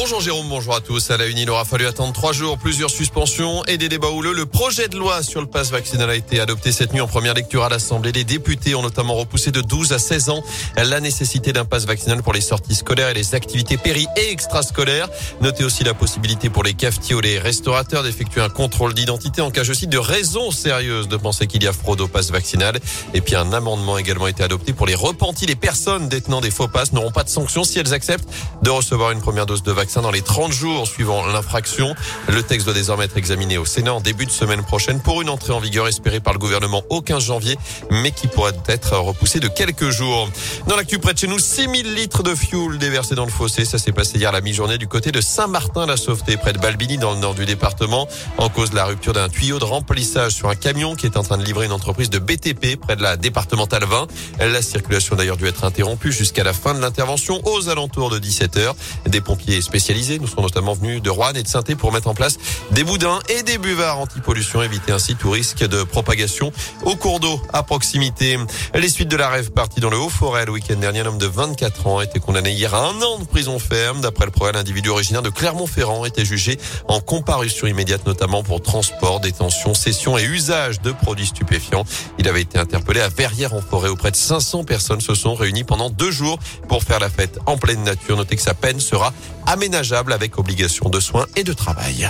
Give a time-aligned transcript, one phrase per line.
[0.00, 1.10] Bonjour Jérôme, bonjour à tous.
[1.10, 4.32] À la une, il aura fallu attendre trois jours, plusieurs suspensions et des débats houleux.
[4.32, 7.34] Le projet de loi sur le pass vaccinal a été adopté cette nuit en première
[7.34, 8.12] lecture à l'Assemblée.
[8.12, 10.44] Les députés ont notamment repoussé de 12 à 16 ans
[10.76, 15.08] la nécessité d'un pass vaccinal pour les sorties scolaires et les activités péri et extrascolaires.
[15.40, 19.50] Notez aussi la possibilité pour les cafetiers ou les restaurateurs d'effectuer un contrôle d'identité en
[19.50, 22.78] cas, je cite, de raisons sérieuses de penser qu'il y a fraude au pass vaccinal.
[23.14, 25.46] Et puis un amendement a également été adopté pour les repentis.
[25.46, 28.28] Les personnes détenant des faux passes n'auront pas de sanctions si elles acceptent
[28.62, 31.94] de recevoir une première dose de vaccin dans les 30 jours suivant l'infraction.
[32.28, 35.30] Le texte doit désormais être examiné au Sénat en début de semaine prochaine pour une
[35.30, 37.58] entrée en vigueur espérée par le gouvernement au 15 janvier,
[37.90, 40.28] mais qui pourrait être repoussée de quelques jours.
[40.68, 43.64] Dans l'actu près de chez nous, 6000 litres de fuel déversés dans le fossé.
[43.64, 47.14] Ça s'est passé hier à la mi-journée du côté de Saint-Martin-la-Sauveté, près de Balbini, dans
[47.14, 50.54] le nord du département, en cause de la rupture d'un tuyau de remplissage sur un
[50.54, 53.84] camion qui est en train de livrer une entreprise de BTP près de la départementale
[53.84, 54.06] 20.
[54.40, 58.18] La circulation a d'ailleurs dû être interrompue jusqu'à la fin de l'intervention aux alentours de
[58.18, 58.76] 17 heures.
[59.06, 59.77] Des pompiers spécialisés
[60.20, 62.38] nous sont notamment venus de Rouen et de saint pour mettre en place
[62.72, 66.52] des boudins et des buvards anti-pollution, éviter ainsi tout risque de propagation
[66.84, 68.38] au cours d'eau à proximité.
[68.74, 71.26] Les suites de la rêve partie dans le Haut-Forêt le week-end dernier, un homme de
[71.26, 74.00] 24 ans a été condamné hier à un an de prison ferme.
[74.00, 79.20] D'après le progrès, l'individu originaire de Clermont-Ferrand était jugé en comparution immédiate, notamment pour transport,
[79.20, 81.84] détention, cession et usage de produits stupéfiants.
[82.18, 85.34] Il avait été interpellé à Verrières en forêt où près de 500 personnes se sont
[85.34, 86.38] réunies pendant deux jours
[86.68, 88.16] pour faire la fête en pleine nature.
[88.16, 89.12] Notez que sa peine sera
[89.58, 92.08] aménageable avec obligation de soins et de travail.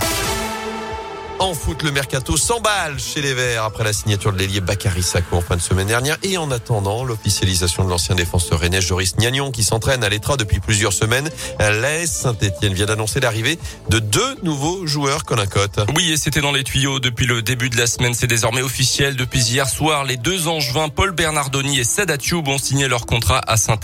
[1.41, 5.37] En foot, le mercato s'emballe chez les Verts après la signature de l'ailier Bakary Sako
[5.37, 9.53] en fin de semaine dernière et en attendant l'officialisation de l'ancien défenseur rennais Joris Gnagnon
[9.53, 11.31] qui s'entraîne à l'Etra depuis plusieurs semaines.
[11.61, 13.57] L'AS Saint-Etienne vient d'annoncer l'arrivée
[13.89, 15.81] de deux nouveaux joueurs cote.
[15.95, 18.15] Oui, et c'était dans les tuyaux depuis le début de la semaine.
[18.15, 19.15] C'est désormais officiel.
[19.15, 23.57] Depuis hier soir, les deux angevins, Paul Bernardoni et Sadat ont signé leur contrat à
[23.57, 23.79] saint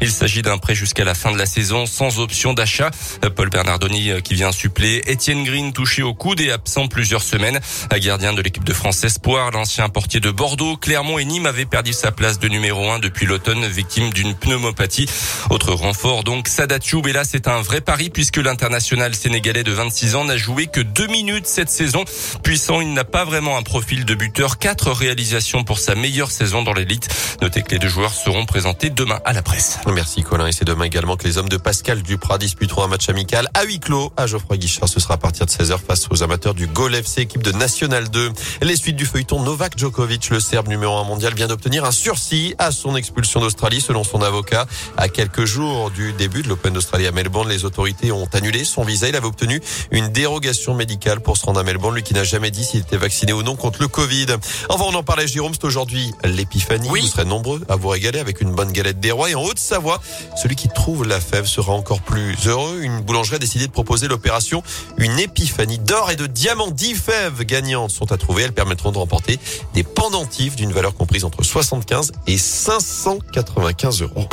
[0.00, 2.90] Il s'agit d'un prêt jusqu'à la fin de la saison sans option d'achat.
[3.36, 7.58] Paul Bernardoni euh, qui vient suppléer Étienne Green touché au coude et absent plusieurs semaines.
[7.98, 11.92] Gardien de l'équipe de France Espoir, l'ancien portier de Bordeaux, Clermont et Nîmes avait perdu
[11.92, 15.08] sa place de numéro 1 depuis l'automne, victime d'une pneumopathie.
[15.50, 20.14] Autre renfort, donc Sadat et là c'est un vrai pari puisque l'international sénégalais de 26
[20.14, 22.04] ans n'a joué que deux minutes cette saison.
[22.44, 24.58] Puissant, il n'a pas vraiment un profil de buteur.
[24.58, 27.08] Quatre réalisations pour sa meilleure saison dans l'élite.
[27.42, 29.78] Notez que les deux joueurs seront présentés demain à la presse.
[29.92, 33.08] Merci Colin et c'est demain également que les hommes de Pascal Duprat disputeront un match
[33.08, 34.88] amical à huis clos à Geoffroy Guichard.
[34.88, 38.10] Ce sera à partir de 16h face aux amateurs du Gol FC, équipe de National
[38.10, 38.30] 2.
[38.60, 42.54] Les suites du feuilleton Novak Djokovic, le Serbe numéro 1 mondial, vient d'obtenir un sursis
[42.58, 44.66] à son expulsion d'Australie selon son avocat.
[44.98, 48.84] À quelques jours du début de l'Open d'Australie à Melbourne, les autorités ont annulé son
[48.84, 49.08] visa.
[49.08, 49.62] Il avait obtenu
[49.92, 52.98] une dérogation médicale pour se rendre à Melbourne, lui qui n'a jamais dit s'il était
[52.98, 54.26] vacciné ou non contre le Covid.
[54.68, 56.88] Enfin, on en parlait, Jérôme, c'est aujourd'hui l'épiphanie.
[56.88, 59.30] Vous serez nombreux à vous régaler avec une bonne galette des rois.
[59.30, 60.02] Et en Haute-Savoie,
[60.36, 62.80] celui qui trouve la fève sera encore plus heureux.
[62.82, 64.62] Une boulangerie a décidé de proposer l'opération
[64.98, 68.42] Une épiphanie d'or et de diamants 10 fèves gagnantes sont à trouver.
[68.42, 69.38] Elles permettront de remporter
[69.74, 74.28] des pendentifs d'une valeur comprise entre 75 et 595 euros.